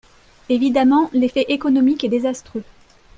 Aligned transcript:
Évidemment, 0.49 1.11
l’effet 1.13 1.45
économique 1.49 2.03
est 2.03 2.07
désastreux 2.09 2.63